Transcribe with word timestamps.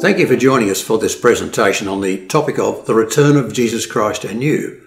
Thank 0.00 0.18
you 0.18 0.26
for 0.26 0.34
joining 0.34 0.70
us 0.70 0.80
for 0.80 0.96
this 0.96 1.14
presentation 1.14 1.86
on 1.86 2.00
the 2.00 2.26
topic 2.26 2.58
of 2.58 2.86
the 2.86 2.94
return 2.94 3.36
of 3.36 3.52
Jesus 3.52 3.84
Christ 3.84 4.24
and 4.24 4.42
you. 4.42 4.80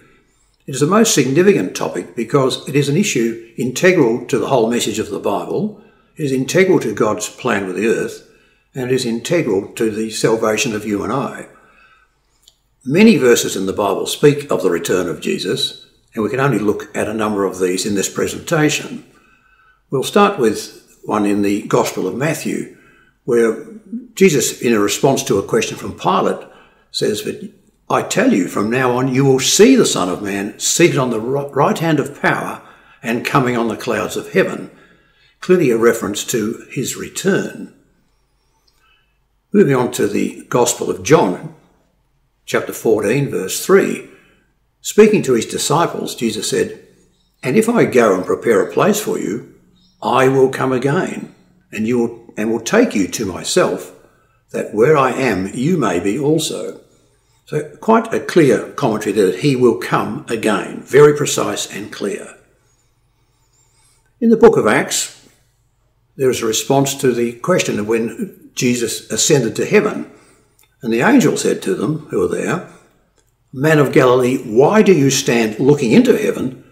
It 0.66 0.74
is 0.74 0.82
a 0.82 0.88
most 0.88 1.14
significant 1.14 1.76
topic 1.76 2.16
because 2.16 2.68
it 2.68 2.74
is 2.74 2.88
an 2.88 2.96
issue 2.96 3.48
integral 3.56 4.26
to 4.26 4.40
the 4.40 4.48
whole 4.48 4.68
message 4.68 4.98
of 4.98 5.10
the 5.10 5.20
Bible, 5.20 5.80
it 6.16 6.24
is 6.24 6.32
integral 6.32 6.80
to 6.80 6.92
God's 6.92 7.28
plan 7.28 7.68
with 7.68 7.76
the 7.76 7.86
earth, 7.86 8.28
and 8.74 8.90
it 8.90 8.92
is 8.92 9.06
integral 9.06 9.68
to 9.74 9.88
the 9.88 10.10
salvation 10.10 10.74
of 10.74 10.84
you 10.84 11.04
and 11.04 11.12
I. 11.12 11.46
Many 12.84 13.16
verses 13.16 13.54
in 13.54 13.66
the 13.66 13.72
Bible 13.72 14.06
speak 14.06 14.50
of 14.50 14.64
the 14.64 14.70
return 14.70 15.08
of 15.08 15.20
Jesus, 15.20 15.86
and 16.16 16.24
we 16.24 16.30
can 16.30 16.40
only 16.40 16.58
look 16.58 16.90
at 16.92 17.06
a 17.06 17.14
number 17.14 17.44
of 17.44 17.60
these 17.60 17.86
in 17.86 17.94
this 17.94 18.12
presentation. 18.12 19.04
We'll 19.90 20.02
start 20.02 20.40
with 20.40 20.98
one 21.04 21.24
in 21.24 21.42
the 21.42 21.62
Gospel 21.68 22.08
of 22.08 22.16
Matthew, 22.16 22.76
where 23.24 23.66
Jesus, 24.14 24.60
in 24.60 24.72
a 24.72 24.80
response 24.80 25.22
to 25.24 25.38
a 25.38 25.42
question 25.42 25.76
from 25.76 25.98
Pilate, 25.98 26.46
says, 26.90 27.22
But 27.22 27.40
I 27.88 28.02
tell 28.02 28.32
you, 28.32 28.48
from 28.48 28.70
now 28.70 28.96
on, 28.96 29.12
you 29.12 29.24
will 29.24 29.40
see 29.40 29.76
the 29.76 29.86
Son 29.86 30.08
of 30.08 30.22
Man 30.22 30.58
seated 30.58 30.98
on 30.98 31.10
the 31.10 31.20
right 31.20 31.78
hand 31.78 32.00
of 32.00 32.20
power 32.20 32.62
and 33.02 33.24
coming 33.24 33.56
on 33.56 33.68
the 33.68 33.76
clouds 33.76 34.16
of 34.16 34.32
heaven. 34.32 34.70
Clearly 35.40 35.70
a 35.70 35.76
reference 35.76 36.24
to 36.24 36.66
his 36.70 36.96
return. 36.96 37.74
Moving 39.52 39.74
on 39.74 39.92
to 39.92 40.06
the 40.08 40.44
Gospel 40.48 40.90
of 40.90 41.02
John, 41.02 41.54
chapter 42.46 42.72
14, 42.72 43.30
verse 43.30 43.64
3. 43.64 44.08
Speaking 44.80 45.22
to 45.22 45.34
his 45.34 45.46
disciples, 45.46 46.14
Jesus 46.14 46.50
said, 46.50 46.80
And 47.42 47.56
if 47.56 47.68
I 47.68 47.84
go 47.84 48.14
and 48.14 48.24
prepare 48.24 48.62
a 48.62 48.72
place 48.72 49.00
for 49.00 49.18
you, 49.18 49.54
I 50.02 50.28
will 50.28 50.48
come 50.48 50.72
again, 50.72 51.34
and 51.70 51.86
you 51.86 51.98
will 51.98 52.23
and 52.36 52.50
will 52.50 52.60
take 52.60 52.94
you 52.94 53.08
to 53.08 53.26
myself, 53.26 53.92
that 54.50 54.74
where 54.74 54.96
I 54.96 55.10
am, 55.12 55.48
you 55.54 55.76
may 55.76 56.00
be 56.00 56.18
also. 56.18 56.80
So, 57.46 57.76
quite 57.76 58.12
a 58.12 58.20
clear 58.20 58.70
commentary 58.72 59.12
that 59.12 59.40
he 59.40 59.54
will 59.54 59.76
come 59.76 60.24
again, 60.28 60.80
very 60.82 61.16
precise 61.16 61.70
and 61.70 61.92
clear. 61.92 62.36
In 64.20 64.30
the 64.30 64.36
book 64.36 64.56
of 64.56 64.66
Acts, 64.66 65.28
there 66.16 66.30
is 66.30 66.42
a 66.42 66.46
response 66.46 66.94
to 66.96 67.12
the 67.12 67.32
question 67.32 67.78
of 67.78 67.88
when 67.88 68.50
Jesus 68.54 69.10
ascended 69.10 69.56
to 69.56 69.66
heaven. 69.66 70.10
And 70.80 70.92
the 70.92 71.00
angel 71.00 71.36
said 71.36 71.60
to 71.62 71.74
them, 71.74 72.06
who 72.10 72.20
were 72.20 72.28
there, 72.28 72.70
Man 73.52 73.78
of 73.78 73.92
Galilee, 73.92 74.38
why 74.38 74.82
do 74.82 74.92
you 74.92 75.10
stand 75.10 75.58
looking 75.58 75.92
into 75.92 76.16
heaven? 76.16 76.64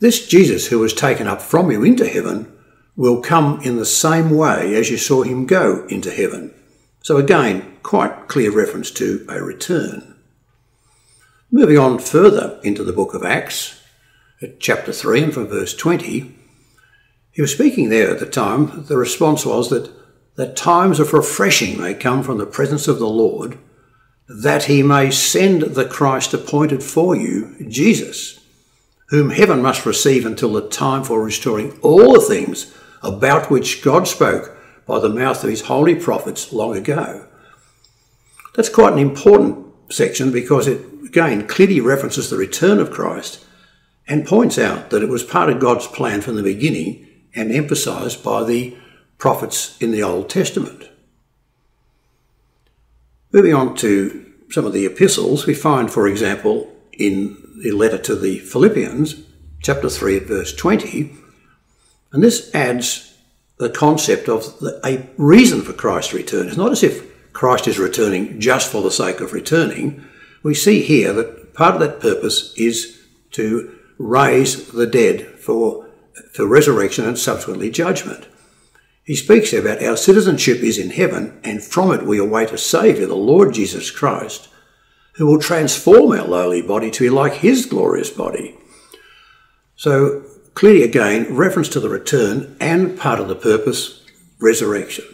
This 0.00 0.26
Jesus 0.26 0.66
who 0.66 0.78
was 0.78 0.92
taken 0.92 1.26
up 1.26 1.40
from 1.40 1.70
you 1.70 1.82
into 1.82 2.06
heaven 2.06 2.53
will 2.96 3.20
come 3.20 3.60
in 3.62 3.76
the 3.76 3.84
same 3.84 4.30
way 4.30 4.74
as 4.74 4.90
you 4.90 4.96
saw 4.96 5.22
him 5.22 5.46
go 5.46 5.86
into 5.88 6.10
heaven. 6.10 6.52
So 7.02 7.16
again, 7.16 7.76
quite 7.82 8.28
clear 8.28 8.50
reference 8.50 8.90
to 8.92 9.26
a 9.28 9.42
return. 9.42 10.16
Moving 11.50 11.78
on 11.78 11.98
further 11.98 12.58
into 12.62 12.82
the 12.82 12.92
book 12.92 13.14
of 13.14 13.24
Acts, 13.24 13.80
at 14.42 14.60
chapter 14.60 14.92
3 14.92 15.24
and 15.24 15.34
from 15.34 15.46
verse 15.46 15.74
20, 15.74 16.34
he 17.32 17.40
was 17.40 17.52
speaking 17.52 17.88
there 17.88 18.10
at 18.10 18.20
the 18.20 18.26
time. 18.26 18.84
The 18.86 18.96
response 18.96 19.44
was 19.44 19.70
that, 19.70 19.90
that 20.36 20.56
times 20.56 21.00
of 21.00 21.12
refreshing 21.12 21.80
may 21.80 21.94
come 21.94 22.22
from 22.22 22.38
the 22.38 22.46
presence 22.46 22.88
of 22.88 22.98
the 22.98 23.08
Lord, 23.08 23.58
that 24.28 24.64
he 24.64 24.82
may 24.82 25.10
send 25.10 25.62
the 25.62 25.84
Christ 25.84 26.32
appointed 26.32 26.82
for 26.82 27.14
you, 27.14 27.56
Jesus, 27.68 28.40
whom 29.08 29.30
heaven 29.30 29.62
must 29.62 29.86
receive 29.86 30.24
until 30.24 30.52
the 30.52 30.68
time 30.68 31.04
for 31.04 31.22
restoring 31.22 31.78
all 31.80 32.14
the 32.14 32.20
things 32.20 32.74
about 33.04 33.50
which 33.50 33.82
God 33.82 34.08
spoke 34.08 34.56
by 34.86 34.98
the 34.98 35.08
mouth 35.08 35.42
of 35.42 35.50
his 35.50 35.62
holy 35.62 35.94
prophets 35.94 36.52
long 36.52 36.76
ago. 36.76 37.26
That's 38.54 38.68
quite 38.68 38.92
an 38.92 38.98
important 38.98 39.66
section 39.90 40.32
because 40.32 40.66
it 40.66 40.80
again 41.04 41.46
clearly 41.46 41.80
references 41.80 42.30
the 42.30 42.36
return 42.36 42.78
of 42.78 42.90
Christ 42.90 43.44
and 44.06 44.26
points 44.26 44.58
out 44.58 44.90
that 44.90 45.02
it 45.02 45.08
was 45.08 45.22
part 45.22 45.48
of 45.48 45.60
God's 45.60 45.86
plan 45.86 46.20
from 46.20 46.36
the 46.36 46.42
beginning 46.42 47.06
and 47.34 47.50
emphasized 47.50 48.22
by 48.22 48.44
the 48.44 48.76
prophets 49.18 49.80
in 49.80 49.90
the 49.90 50.02
Old 50.02 50.28
Testament. 50.28 50.88
Moving 53.32 53.54
on 53.54 53.74
to 53.76 54.32
some 54.50 54.66
of 54.66 54.72
the 54.72 54.86
epistles, 54.86 55.46
we 55.46 55.54
find, 55.54 55.90
for 55.90 56.06
example, 56.06 56.70
in 56.92 57.36
the 57.62 57.72
letter 57.72 57.98
to 57.98 58.14
the 58.14 58.38
Philippians, 58.38 59.22
chapter 59.60 59.88
3 59.88 60.18
at 60.18 60.22
verse 60.24 60.54
20, 60.54 61.16
and 62.14 62.22
this 62.22 62.54
adds 62.54 63.12
the 63.58 63.68
concept 63.68 64.28
of 64.28 64.60
the, 64.60 64.80
a 64.86 65.04
reason 65.16 65.62
for 65.62 65.72
Christ's 65.72 66.14
return. 66.14 66.46
It's 66.46 66.56
not 66.56 66.70
as 66.70 66.84
if 66.84 67.32
Christ 67.32 67.66
is 67.66 67.76
returning 67.76 68.40
just 68.40 68.70
for 68.70 68.82
the 68.82 68.90
sake 68.92 69.20
of 69.20 69.32
returning. 69.32 70.04
We 70.44 70.54
see 70.54 70.82
here 70.82 71.12
that 71.12 71.54
part 71.54 71.74
of 71.74 71.80
that 71.80 71.98
purpose 71.98 72.54
is 72.56 73.02
to 73.32 73.76
raise 73.98 74.68
the 74.68 74.86
dead 74.86 75.26
for, 75.40 75.88
for 76.32 76.46
resurrection 76.46 77.04
and 77.04 77.18
subsequently 77.18 77.68
judgment. 77.68 78.28
He 79.02 79.16
speaks 79.16 79.52
about 79.52 79.82
our 79.82 79.96
citizenship 79.96 80.58
is 80.58 80.78
in 80.78 80.90
heaven, 80.90 81.40
and 81.42 81.64
from 81.64 81.90
it 81.92 82.06
we 82.06 82.18
await 82.18 82.52
a 82.52 82.58
Saviour, 82.58 83.08
the 83.08 83.16
Lord 83.16 83.54
Jesus 83.54 83.90
Christ, 83.90 84.48
who 85.14 85.26
will 85.26 85.40
transform 85.40 86.12
our 86.12 86.28
lowly 86.28 86.62
body 86.62 86.92
to 86.92 87.04
be 87.04 87.10
like 87.10 87.34
his 87.34 87.66
glorious 87.66 88.10
body. 88.10 88.56
So 89.74 90.24
clearly 90.54 90.82
again 90.82 91.34
reference 91.34 91.68
to 91.70 91.80
the 91.80 91.88
return 91.88 92.56
and 92.60 92.98
part 92.98 93.20
of 93.20 93.28
the 93.28 93.34
purpose, 93.34 94.04
resurrection. 94.40 95.04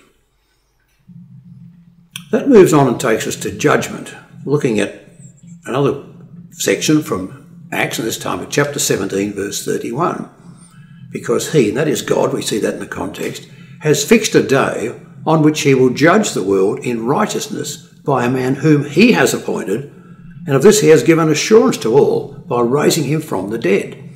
That 2.31 2.49
moves 2.49 2.73
on 2.73 2.87
and 2.87 3.01
takes 3.01 3.27
us 3.27 3.37
to 3.37 3.51
judgment, 3.51 4.15
looking 4.45 4.79
at 4.79 5.03
another 5.67 6.05
section 6.53 7.03
from 7.03 7.69
Acts, 7.73 7.99
and 7.99 8.07
this 8.07 8.19
time 8.19 8.41
at 8.41 8.51
chapter 8.51 8.79
17, 8.79 9.33
verse 9.33 9.65
31. 9.65 10.29
Because 11.13 11.53
he, 11.53 11.69
and 11.69 11.77
that 11.77 11.89
is 11.89 12.03
God, 12.03 12.33
we 12.33 12.43
see 12.43 12.59
that 12.61 12.75
in 12.75 12.81
the 12.81 12.87
context, 12.87 13.49
has 13.81 14.05
fixed 14.05 14.35
a 14.35 14.43
day 14.43 15.01
on 15.27 15.43
which 15.43 15.63
he 15.63 15.75
will 15.75 15.91
judge 15.91 16.33
the 16.33 16.43
world 16.43 16.79
in 16.81 17.07
righteousness 17.07 17.77
by 18.05 18.25
a 18.25 18.31
man 18.31 18.57
whom 18.57 18.85
he 18.85 19.13
has 19.13 19.35
appointed, 19.35 19.93
and 20.47 20.57
of 20.57 20.63
this 20.63 20.81
he 20.81 20.89
has 20.89 21.03
given 21.03 21.29
assurance 21.29 21.77
to 21.79 21.97
all 21.97 22.35
by 22.47 22.61
raising 22.61 23.05
him 23.05 23.21
from 23.21 23.51
the 23.51 23.59
dead. 23.59 24.10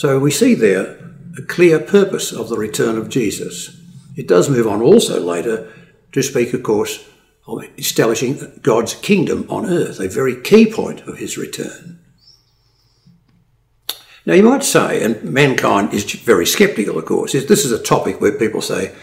So 0.00 0.18
we 0.18 0.30
see 0.30 0.54
there 0.54 0.96
a 1.36 1.42
clear 1.42 1.78
purpose 1.78 2.32
of 2.32 2.48
the 2.48 2.56
return 2.56 2.96
of 2.96 3.10
Jesus. 3.10 3.78
It 4.16 4.26
does 4.26 4.48
move 4.48 4.66
on 4.66 4.80
also 4.80 5.20
later 5.20 5.70
to 6.12 6.22
speak, 6.22 6.54
of 6.54 6.62
course, 6.62 7.06
of 7.46 7.64
establishing 7.76 8.60
God's 8.62 8.94
kingdom 8.94 9.44
on 9.50 9.66
earth, 9.66 10.00
a 10.00 10.08
very 10.08 10.40
key 10.40 10.72
point 10.72 11.02
of 11.02 11.18
his 11.18 11.36
return. 11.36 11.98
Now, 14.24 14.32
you 14.32 14.42
might 14.42 14.64
say, 14.64 15.04
and 15.04 15.22
mankind 15.22 15.92
is 15.92 16.10
very 16.10 16.46
sceptical, 16.46 16.96
of 16.96 17.04
course, 17.04 17.32
this 17.32 17.66
is 17.66 17.72
a 17.72 17.82
topic 17.82 18.22
where 18.22 18.32
people 18.32 18.62
say 18.62 18.94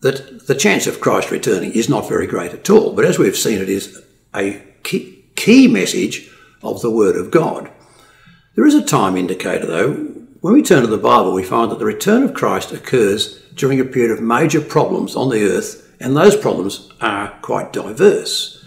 that 0.00 0.48
the 0.48 0.56
chance 0.56 0.88
of 0.88 1.00
Christ 1.00 1.30
returning 1.30 1.70
is 1.74 1.88
not 1.88 2.08
very 2.08 2.26
great 2.26 2.52
at 2.52 2.68
all. 2.70 2.92
But 2.92 3.04
as 3.04 3.20
we've 3.20 3.36
seen, 3.36 3.60
it 3.60 3.68
is 3.68 4.02
a 4.34 4.60
key 4.82 5.68
message 5.68 6.28
of 6.60 6.82
the 6.82 6.90
Word 6.90 7.14
of 7.14 7.30
God. 7.30 7.70
There 8.54 8.66
is 8.66 8.74
a 8.74 8.82
time 8.82 9.16
indicator, 9.16 9.66
though. 9.66 9.92
When 10.40 10.54
we 10.54 10.62
turn 10.62 10.82
to 10.82 10.88
the 10.88 10.98
Bible, 10.98 11.32
we 11.32 11.44
find 11.44 11.70
that 11.70 11.78
the 11.78 11.84
return 11.84 12.22
of 12.22 12.34
Christ 12.34 12.72
occurs 12.72 13.40
during 13.54 13.78
a 13.78 13.84
period 13.84 14.10
of 14.10 14.20
major 14.20 14.60
problems 14.60 15.14
on 15.14 15.28
the 15.28 15.44
earth, 15.44 15.94
and 16.00 16.16
those 16.16 16.36
problems 16.36 16.90
are 17.00 17.28
quite 17.42 17.72
diverse. 17.72 18.64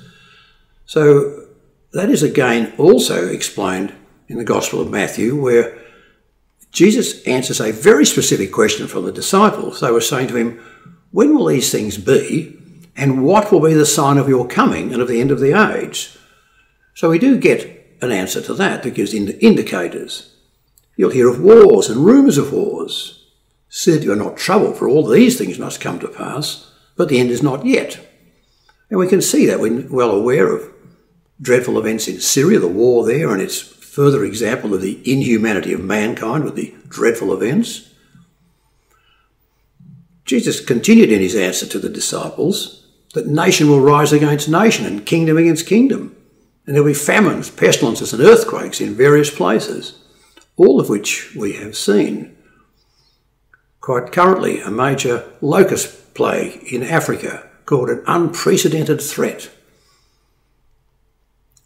So, 0.85 1.47
that 1.91 2.09
is 2.09 2.23
again 2.23 2.73
also 2.77 3.27
explained 3.27 3.93
in 4.27 4.37
the 4.37 4.43
Gospel 4.43 4.79
of 4.81 4.89
Matthew, 4.89 5.35
where 5.35 5.77
Jesus 6.71 7.23
answers 7.27 7.59
a 7.59 7.71
very 7.71 8.05
specific 8.05 8.51
question 8.51 8.87
from 8.87 9.05
the 9.05 9.11
disciples. 9.11 9.79
They 9.79 9.91
were 9.91 10.01
saying 10.01 10.27
to 10.29 10.35
him, 10.35 10.63
When 11.11 11.35
will 11.35 11.45
these 11.45 11.71
things 11.71 11.97
be? 11.97 12.57
And 12.95 13.23
what 13.23 13.51
will 13.51 13.59
be 13.59 13.73
the 13.73 13.85
sign 13.85 14.17
of 14.17 14.29
your 14.29 14.47
coming 14.47 14.93
and 14.93 15.01
of 15.01 15.07
the 15.07 15.19
end 15.19 15.31
of 15.31 15.39
the 15.39 15.53
age? 15.53 16.15
So 16.93 17.09
we 17.09 17.19
do 17.19 17.37
get 17.37 17.82
an 18.03 18.11
answer 18.11 18.41
to 18.41 18.53
that 18.55 18.83
that 18.83 18.93
gives 18.93 19.13
ind- 19.13 19.37
indicators. 19.39 20.33
You'll 20.95 21.11
hear 21.11 21.29
of 21.29 21.41
wars 21.41 21.89
and 21.89 22.05
rumours 22.05 22.37
of 22.37 22.53
wars. 22.53 23.25
Said 23.69 24.03
you 24.03 24.11
are 24.11 24.15
not 24.15 24.37
troubled, 24.37 24.77
for 24.77 24.87
all 24.87 25.07
these 25.07 25.37
things 25.37 25.57
must 25.57 25.81
come 25.81 25.99
to 25.99 26.07
pass, 26.07 26.71
but 26.95 27.09
the 27.09 27.19
end 27.19 27.31
is 27.31 27.41
not 27.41 27.65
yet. 27.65 28.07
And 28.89 28.99
we 28.99 29.07
can 29.07 29.21
see 29.21 29.47
that 29.47 29.59
we're 29.59 29.87
well 29.89 30.11
aware 30.11 30.55
of 30.55 30.71
dreadful 31.41 31.79
events 31.79 32.07
in 32.07 32.19
Syria, 32.19 32.59
the 32.59 32.67
war 32.67 33.05
there, 33.05 33.31
and 33.31 33.41
its 33.41 33.59
further 33.59 34.23
example 34.23 34.73
of 34.73 34.81
the 34.81 35.01
inhumanity 35.11 35.73
of 35.73 35.81
mankind 35.81 36.43
with 36.43 36.55
the 36.55 36.73
dreadful 36.87 37.33
events. 37.33 37.89
Jesus 40.25 40.63
continued 40.63 41.11
in 41.11 41.19
his 41.19 41.35
answer 41.35 41.65
to 41.65 41.79
the 41.79 41.89
disciples 41.89 42.85
that 43.13 43.27
nation 43.27 43.67
will 43.67 43.81
rise 43.81 44.11
against 44.11 44.49
nation 44.49 44.85
and 44.85 45.05
kingdom 45.05 45.37
against 45.37 45.67
kingdom. 45.67 46.12
And 46.65 46.75
there'll 46.75 46.87
be 46.87 46.93
famines, 46.93 47.49
pestilences, 47.49 48.13
and 48.13 48.21
earthquakes 48.21 48.79
in 48.79 48.95
various 48.95 49.29
places, 49.29 49.99
all 50.55 50.79
of 50.79 50.89
which 50.89 51.35
we 51.35 51.53
have 51.53 51.75
seen. 51.75 52.35
Quite 53.81 54.13
currently, 54.13 54.61
a 54.61 54.71
major 54.71 55.29
locust 55.41 56.13
plague 56.13 56.63
in 56.71 56.83
Africa 56.83 57.49
called 57.65 57.89
an 57.89 58.03
unprecedented 58.07 59.01
threat. 59.01 59.49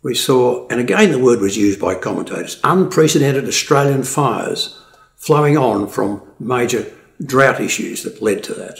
We 0.01 0.15
saw, 0.15 0.67
and 0.69 0.79
again 0.79 1.11
the 1.11 1.19
word 1.19 1.41
was 1.41 1.57
used 1.57 1.79
by 1.79 1.95
commentators, 1.95 2.59
unprecedented 2.63 3.47
Australian 3.47 4.03
fires 4.03 4.79
flowing 5.15 5.57
on 5.57 5.87
from 5.87 6.21
major 6.39 6.91
drought 7.23 7.59
issues 7.59 8.03
that 8.03 8.21
led 8.21 8.43
to 8.45 8.53
that. 8.53 8.79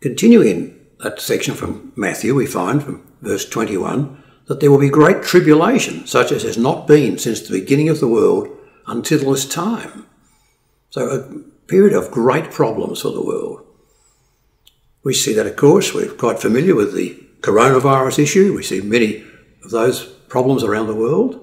Continuing 0.00 0.78
that 1.02 1.20
section 1.20 1.54
from 1.54 1.92
Matthew, 1.96 2.34
we 2.34 2.46
find 2.46 2.82
from 2.82 3.06
verse 3.20 3.48
21 3.48 4.22
that 4.46 4.60
there 4.60 4.70
will 4.70 4.78
be 4.78 4.88
great 4.88 5.22
tribulation, 5.22 6.06
such 6.06 6.32
as 6.32 6.42
has 6.42 6.56
not 6.56 6.86
been 6.86 7.18
since 7.18 7.40
the 7.40 7.58
beginning 7.58 7.88
of 7.88 8.00
the 8.00 8.08
world 8.08 8.48
until 8.86 9.30
this 9.30 9.46
time. 9.46 10.06
So, 10.90 11.08
a 11.08 11.68
period 11.68 11.94
of 11.94 12.10
great 12.10 12.50
problems 12.50 13.02
for 13.02 13.10
the 13.10 13.24
world. 13.24 13.64
We 15.04 15.14
see 15.14 15.32
that, 15.34 15.46
of 15.46 15.56
course, 15.56 15.92
we're 15.92 16.12
quite 16.12 16.38
familiar 16.38 16.74
with 16.74 16.94
the 16.94 17.18
coronavirus 17.40 18.20
issue. 18.20 18.54
We 18.54 18.62
see 18.62 18.80
many 18.80 19.24
of 19.64 19.70
those 19.70 20.04
problems 20.04 20.62
around 20.62 20.86
the 20.86 20.94
world. 20.94 21.40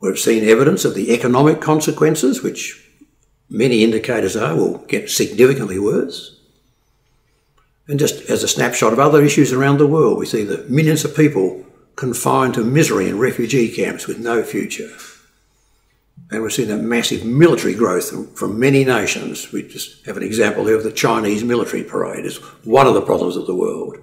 We've 0.00 0.18
seen 0.18 0.48
evidence 0.48 0.84
of 0.84 0.94
the 0.94 1.12
economic 1.12 1.60
consequences, 1.60 2.42
which 2.42 2.88
many 3.48 3.82
indicators 3.82 4.36
are 4.36 4.54
will 4.54 4.78
get 4.86 5.10
significantly 5.10 5.78
worse. 5.78 6.35
And 7.88 7.98
just 7.98 8.28
as 8.28 8.42
a 8.42 8.48
snapshot 8.48 8.92
of 8.92 8.98
other 8.98 9.22
issues 9.22 9.52
around 9.52 9.78
the 9.78 9.86
world, 9.86 10.18
we 10.18 10.26
see 10.26 10.44
the 10.44 10.64
millions 10.68 11.04
of 11.04 11.16
people 11.16 11.64
confined 11.94 12.54
to 12.54 12.64
misery 12.64 13.08
in 13.08 13.18
refugee 13.18 13.72
camps 13.74 14.06
with 14.06 14.18
no 14.18 14.42
future. 14.42 14.90
And 16.30 16.42
we've 16.42 16.52
seen 16.52 16.70
a 16.70 16.76
massive 16.76 17.24
military 17.24 17.74
growth 17.74 18.10
from, 18.10 18.26
from 18.34 18.58
many 18.58 18.84
nations. 18.84 19.52
We 19.52 19.62
just 19.62 20.04
have 20.06 20.16
an 20.16 20.24
example 20.24 20.66
here 20.66 20.76
of 20.76 20.82
the 20.82 20.90
Chinese 20.90 21.44
military 21.44 21.84
parade 21.84 22.24
as 22.24 22.36
one 22.64 22.86
of 22.86 22.94
the 22.94 23.02
problems 23.02 23.36
of 23.36 23.46
the 23.46 23.54
world. 23.54 23.96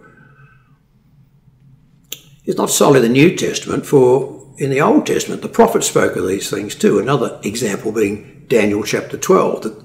It's 2.45 2.57
not 2.57 2.69
solely 2.69 3.01
the 3.01 3.09
New 3.09 3.35
Testament, 3.35 3.85
for 3.85 4.53
in 4.57 4.69
the 4.69 4.81
Old 4.81 5.06
Testament, 5.06 5.41
the 5.41 5.50
prophets 5.50 5.88
spoke 5.88 6.15
of 6.15 6.27
these 6.27 6.50
things 6.50 6.75
too. 6.75 7.00
Another 7.00 7.39
example 7.44 7.91
being 7.91 8.45
Daniel 8.47 8.83
chapter 8.83 9.18
12, 9.18 9.63
that 9.63 9.82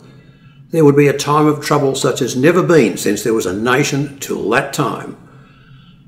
there 0.70 0.84
would 0.84 0.96
be 0.96 1.08
a 1.08 1.16
time 1.16 1.46
of 1.46 1.64
trouble 1.64 1.94
such 1.94 2.20
as 2.20 2.36
never 2.36 2.62
been 2.62 2.96
since 2.96 3.22
there 3.22 3.34
was 3.34 3.46
a 3.46 3.56
nation 3.56 4.18
till 4.18 4.48
that 4.50 4.72
time. 4.72 5.16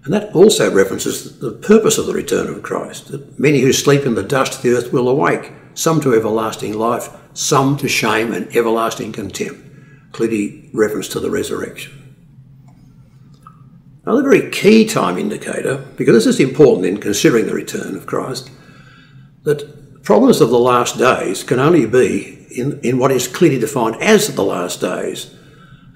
And 0.04 0.14
that 0.14 0.34
also 0.34 0.72
references 0.72 1.38
the 1.40 1.52
purpose 1.52 1.98
of 1.98 2.06
the 2.06 2.14
return 2.14 2.48
of 2.48 2.62
Christ, 2.62 3.08
that 3.08 3.38
many 3.38 3.60
who 3.60 3.72
sleep 3.72 4.06
in 4.06 4.14
the 4.14 4.22
dust 4.22 4.56
of 4.56 4.62
the 4.62 4.72
earth 4.72 4.92
will 4.92 5.08
awake, 5.08 5.52
some 5.74 6.00
to 6.00 6.14
everlasting 6.14 6.74
life, 6.78 7.08
some 7.34 7.76
to 7.78 7.88
shame 7.88 8.32
and 8.32 8.54
everlasting 8.56 9.12
contempt. 9.12 9.60
Clearly 10.12 10.70
reference 10.72 11.08
to 11.08 11.20
the 11.20 11.30
resurrection. 11.30 11.96
Another 14.04 14.22
very 14.22 14.50
key 14.50 14.86
time 14.86 15.18
indicator, 15.18 15.86
because 15.96 16.14
this 16.14 16.26
is 16.26 16.40
important 16.40 16.86
in 16.86 16.98
considering 16.98 17.46
the 17.46 17.54
return 17.54 17.94
of 17.94 18.06
Christ, 18.06 18.50
that 19.44 20.02
problems 20.02 20.40
of 20.40 20.50
the 20.50 20.58
last 20.58 20.98
days 20.98 21.44
can 21.44 21.58
only 21.58 21.86
be 21.86 22.39
in, 22.50 22.80
in 22.80 22.98
what 22.98 23.12
is 23.12 23.28
clearly 23.28 23.58
defined 23.58 23.96
as 23.96 24.34
the 24.34 24.44
last 24.44 24.80
days. 24.80 25.34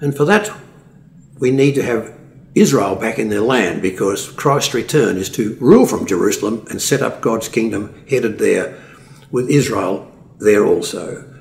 And 0.01 0.15
for 0.15 0.25
that, 0.25 0.51
we 1.39 1.51
need 1.51 1.75
to 1.75 1.83
have 1.83 2.13
Israel 2.53 2.95
back 2.95 3.19
in 3.19 3.29
their 3.29 3.41
land 3.41 3.81
because 3.81 4.31
Christ's 4.31 4.73
return 4.73 5.17
is 5.17 5.29
to 5.31 5.57
rule 5.59 5.85
from 5.85 6.05
Jerusalem 6.05 6.65
and 6.69 6.81
set 6.81 7.01
up 7.01 7.21
God's 7.21 7.49
kingdom 7.49 8.03
headed 8.09 8.39
there 8.39 8.81
with 9.31 9.49
Israel 9.49 10.11
there 10.39 10.65
also. 10.65 11.31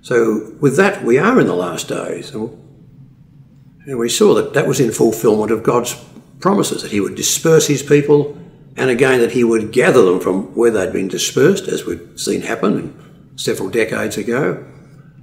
So, 0.00 0.54
with 0.60 0.76
that, 0.78 1.04
we 1.04 1.18
are 1.18 1.38
in 1.40 1.46
the 1.46 1.54
last 1.54 1.88
days. 1.88 2.34
And 2.34 3.98
we 3.98 4.08
saw 4.08 4.34
that 4.34 4.54
that 4.54 4.66
was 4.66 4.80
in 4.80 4.90
fulfillment 4.90 5.52
of 5.52 5.62
God's 5.62 5.94
promises 6.40 6.82
that 6.82 6.90
he 6.90 7.00
would 7.00 7.14
disperse 7.14 7.66
his 7.66 7.82
people 7.82 8.36
and 8.76 8.90
again 8.90 9.20
that 9.20 9.32
he 9.32 9.44
would 9.44 9.70
gather 9.70 10.02
them 10.02 10.18
from 10.18 10.54
where 10.56 10.70
they'd 10.70 10.92
been 10.92 11.08
dispersed, 11.08 11.68
as 11.68 11.84
we've 11.84 12.08
seen 12.16 12.40
happen 12.40 13.01
several 13.36 13.68
decades 13.68 14.16
ago. 14.16 14.64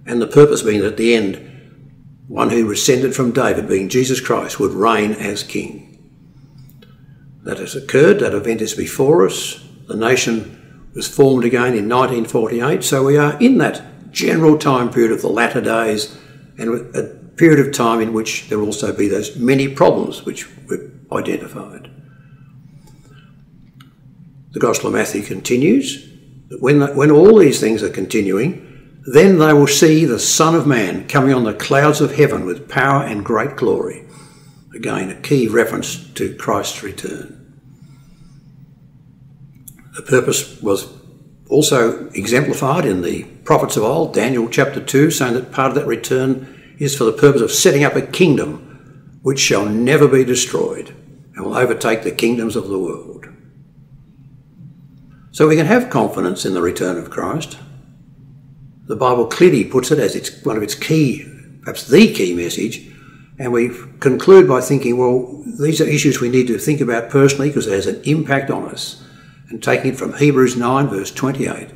And 0.06 0.22
the 0.22 0.28
purpose 0.28 0.62
being 0.62 0.82
that 0.82 0.94
at 0.94 0.98
the 0.98 1.14
end, 1.14 1.46
one 2.28 2.50
who 2.50 2.70
descended 2.70 3.16
from 3.16 3.32
David, 3.32 3.68
being 3.68 3.90
Jesus 3.90 4.22
Christ, 4.22 4.60
would 4.60 4.72
reign 4.72 5.12
as 5.12 5.44
king. 5.44 5.86
That 7.44 7.58
has 7.58 7.76
occurred, 7.76 8.20
that 8.20 8.34
event 8.34 8.62
is 8.62 8.74
before 8.74 9.26
us. 9.26 9.64
The 9.88 9.96
nation 9.96 10.90
was 10.94 11.08
formed 11.08 11.46
again 11.46 11.74
in 11.74 11.90
1948, 11.90 12.84
so 12.84 13.06
we 13.06 13.18
are 13.18 13.38
in 13.40 13.58
that 13.58 14.12
general 14.12 14.58
time 14.58 14.92
period 14.92 15.12
of 15.12 15.22
the 15.22 15.30
latter 15.30 15.62
days 15.62 16.18
and 16.58 16.96
a 16.96 17.04
period 17.36 17.66
of 17.66 17.74
time 17.74 18.02
in 18.02 18.14
which 18.14 18.50
there 18.50 18.60
will 18.60 18.68
also 18.68 18.96
be 18.96 19.08
those 19.08 19.36
many 19.38 19.68
problems 19.68 20.26
which 20.26 20.48
we've 20.68 20.92
identified. 21.12 21.90
The 24.52 24.60
Gospel 24.60 24.88
of 24.88 24.94
Matthew 24.94 25.22
continues 25.22 26.06
when, 26.60 26.96
when 26.96 27.12
all 27.12 27.38
these 27.38 27.60
things 27.60 27.84
are 27.84 27.90
continuing, 27.90 28.66
then 29.06 29.40
they 29.40 29.54
will 29.54 29.68
see 29.68 30.06
the 30.06 30.20
Son 30.20 30.56
of 30.56 30.68
Man 30.68 31.08
coming 31.08 31.34
on 31.34 31.44
the 31.44 31.54
clouds 31.54 32.02
of 32.02 32.16
heaven 32.16 32.46
with 32.46 32.70
power 32.70 33.04
and 33.04 33.24
great 33.24 33.56
glory. 33.56 34.06
Again, 34.76 35.10
a 35.10 35.22
key 35.22 35.48
reference 35.48 36.08
to 36.14 36.36
Christ's 36.36 36.84
return. 36.84 37.36
The 39.96 40.02
purpose 40.02 40.62
was 40.62 40.94
also 41.50 42.10
exemplified 42.10 42.86
in 42.86 43.02
the 43.02 43.24
prophets 43.44 43.76
of 43.76 43.84
old, 43.84 44.14
Daniel 44.14 44.48
chapter 44.48 44.80
2, 44.80 45.12
saying 45.12 45.34
that 45.34 45.52
part 45.52 45.70
of 45.70 45.76
that 45.76 45.88
return 45.88 46.76
is 46.78 46.96
for 46.96 47.04
the 47.04 47.12
purpose 47.12 47.42
of 47.42 47.52
setting 47.52 47.84
up 47.84 47.96
a 47.96 48.02
kingdom 48.02 49.20
which 49.24 49.40
shall 49.40 49.66
never 49.66 50.08
be 50.08 50.24
destroyed 50.24 50.90
and 51.36 51.46
will 51.46 51.58
overtake 51.58 52.04
the 52.04 52.12
kingdoms 52.12 52.56
of 52.56 52.68
the 52.70 52.80
world. 52.80 53.09
So 55.32 55.48
we 55.48 55.56
can 55.56 55.68
have 55.68 55.90
confidence 55.90 56.46
in 56.46 56.54
the 56.54 56.62
return 56.62 56.98
of 56.98 57.10
Christ. 57.10 57.58
The 58.86 58.96
Bible 58.96 59.28
clearly 59.28 59.64
puts 59.64 59.92
it 59.92 60.00
as 60.00 60.16
its, 60.16 60.44
one 60.44 60.58
of 60.58 60.64
its 60.64 60.76
key, 60.76 61.26
perhaps 61.62 61.88
the 61.88 62.12
key 62.14 62.34
message, 62.34 62.90
and 63.38 63.54
we 63.54 63.72
conclude 64.00 64.48
by 64.48 64.60
thinking, 64.60 64.98
well, 64.98 65.44
these 65.46 65.80
are 65.80 65.88
issues 65.88 66.20
we 66.20 66.30
need 66.30 66.48
to 66.48 66.58
think 66.58 66.82
about 66.82 67.10
personally 67.10 67.50
because 67.50 67.68
it 67.68 67.74
has 67.74 67.88
an 67.88 68.02
impact 68.04 68.50
on 68.52 68.66
us. 68.66 69.02
And 69.50 69.64
taking 69.64 69.94
it 69.94 69.98
from 69.98 70.14
Hebrews 70.14 70.58
9, 70.58 70.88
verse 70.88 71.12
28. 71.12 71.70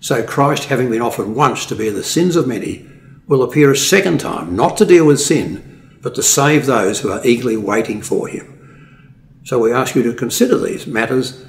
So 0.00 0.22
Christ, 0.22 0.64
having 0.64 0.90
been 0.90 1.00
offered 1.00 1.28
once 1.28 1.64
to 1.66 1.76
bear 1.76 1.90
the 1.90 2.04
sins 2.04 2.36
of 2.36 2.46
many, 2.46 2.86
will 3.26 3.42
appear 3.42 3.70
a 3.70 3.76
second 3.76 4.20
time, 4.20 4.54
not 4.54 4.76
to 4.76 4.84
deal 4.84 5.06
with 5.06 5.20
sin, 5.20 5.98
but 6.02 6.14
to 6.16 6.22
save 6.22 6.66
those 6.66 7.00
who 7.00 7.10
are 7.10 7.24
eagerly 7.24 7.56
waiting 7.56 8.02
for 8.02 8.28
him. 8.28 9.40
So 9.44 9.58
we 9.58 9.72
ask 9.72 9.94
you 9.94 10.02
to 10.02 10.12
consider 10.12 10.58
these 10.58 10.86
matters 10.86 11.44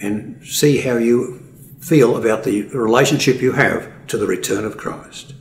and 0.00 0.44
see 0.46 0.80
how 0.80 0.96
you 0.96 1.40
feel 1.80 2.16
about 2.16 2.44
the 2.44 2.62
relationship 2.68 3.40
you 3.40 3.52
have 3.52 3.90
to 4.06 4.18
the 4.18 4.26
return 4.26 4.64
of 4.64 4.76
Christ. 4.76 5.34